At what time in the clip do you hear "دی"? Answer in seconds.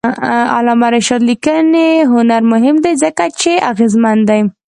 2.83-2.93, 4.29-4.41